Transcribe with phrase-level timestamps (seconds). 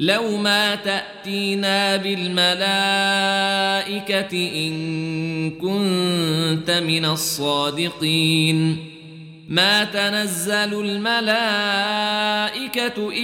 [0.00, 2.58] لو ما تاتينا بالملائكه
[4.66, 8.76] ان كنت من الصادقين
[9.48, 11.18] ما تنزل الملائكه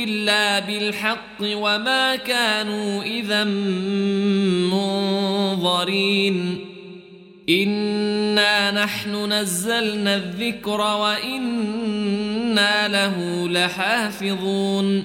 [0.05, 3.44] الا بالحق وما كانوا اذا
[5.55, 6.59] منظرين
[7.48, 12.09] انا نحن نزلنا الذكر وأنا
[12.88, 15.05] له لحافظون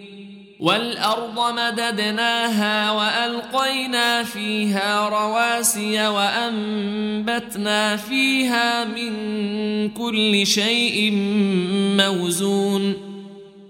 [0.61, 9.13] والأرض مددناها وألقينا فيها رواسي وأنبتنا فيها من
[9.89, 11.11] كل شيء
[11.97, 12.93] موزون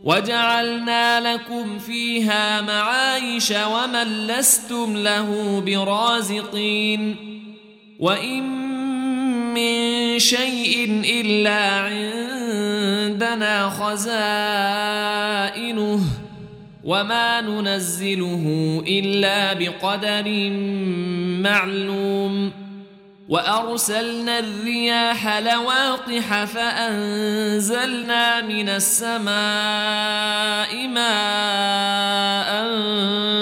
[0.03, 7.15] وجعلنا لكم فيها معايش ومن لستم له برازقين
[7.99, 8.43] وإن
[9.53, 14.81] من شيء إلا عندنا خزائنه
[16.83, 20.49] وما ننزله إلا بقدر
[21.49, 22.51] معلوم.
[23.29, 29.31] وأرسلنا الرياح لواقح فأنزلنا من السماء
[30.87, 32.51] ماء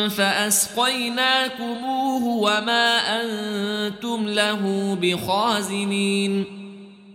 [0.10, 6.59] فأسقيناكموه وما أنتم له بخازنين.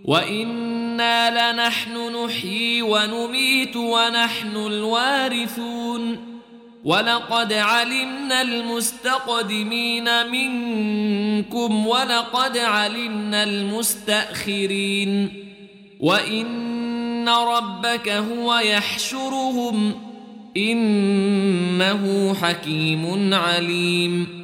[0.04, 6.34] وأنا لنحن نحيي ونميت ونحن الوارثون
[6.84, 15.32] ولقد علمنا المستقدمين منكم ولقد علمنا المستاخرين
[16.00, 19.94] وان ربك هو يحشرهم
[20.56, 24.43] انه حكيم عليم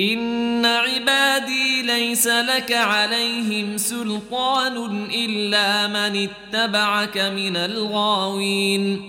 [0.00, 9.02] ان عبادي ليس لك عليهم سلطان الا من اتبعك من الغاوين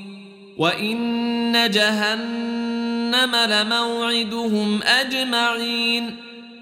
[0.58, 6.16] وان جهنم لموعدهم اجمعين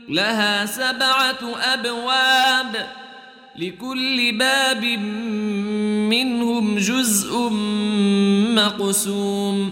[0.09, 2.87] لها سبعه ابواب
[3.55, 4.83] لكل باب
[6.09, 7.49] منهم جزء
[8.55, 9.71] مقسوم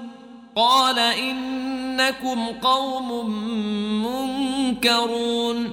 [0.55, 3.29] قال إنكم قوم
[4.05, 5.71] منكرون.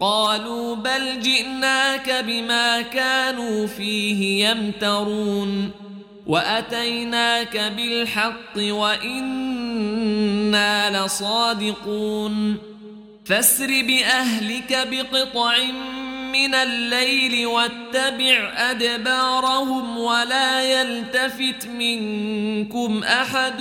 [0.00, 5.70] قالوا بل جئناك بما كانوا فيه يمترون.
[6.26, 9.36] وأتيناك بالحق وإنا
[11.04, 12.56] لصادقون.
[13.24, 16.05] فاسر بأهلك بقطع من
[16.54, 23.60] الليل واتبع أدبارهم ولا يلتفت منكم أحد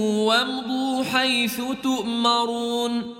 [0.00, 3.14] وامضوا حيث تؤمرون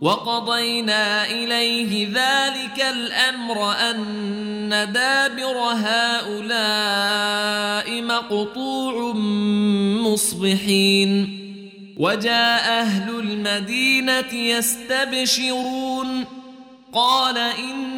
[0.00, 6.72] وقضينا إليه ذلك الأمر أن دابر هؤلاء
[8.02, 9.12] مقطوع
[10.02, 11.38] مصبحين
[11.98, 16.24] وجاء أهل المدينة يستبشرون
[16.92, 17.97] قال إن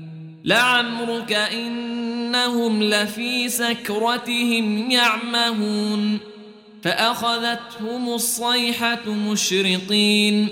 [0.43, 6.19] لعمرك إنهم لفي سكرتهم يعمهون
[6.81, 10.47] فأخذتهم الصيحة مشرقين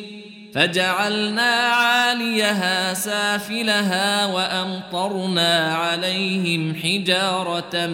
[0.54, 7.88] فجعلنا عاليها سافلها وأمطرنا عليهم حجارة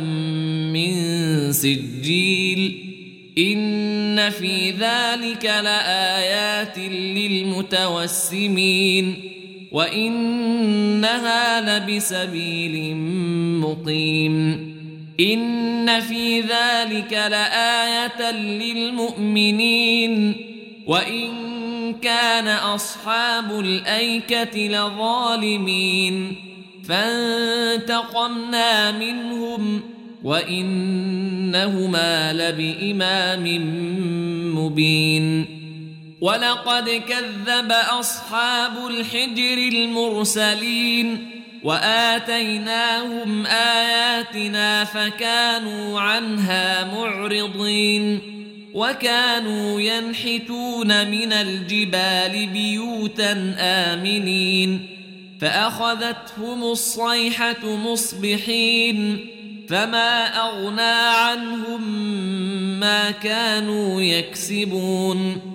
[0.73, 0.93] من
[1.51, 2.85] سجيل
[3.37, 6.77] إن في ذلك لآيات
[7.97, 9.34] للمتوسمين
[9.71, 12.95] وانها لبسبيل
[13.61, 14.75] مقيم
[15.19, 20.35] ان في ذلك لايه للمؤمنين
[20.87, 21.29] وان
[22.01, 26.35] كان اصحاب الايكه لظالمين
[26.87, 29.81] فانتقمنا منهم
[30.23, 33.43] وانهما لبامام
[34.55, 35.54] مبين
[36.21, 41.31] ولقد كذب أصحاب الحجر المرسلين
[41.63, 48.19] وآتيناهم آياتنا فكانوا عنها معرضين
[48.73, 54.87] وكانوا ينحتون من الجبال بيوتا آمنين
[55.41, 59.27] فأخذتهم الصيحة مصبحين
[59.69, 60.81] فما أغنى
[61.17, 61.81] عنهم
[62.79, 65.54] ما كانوا يكسبون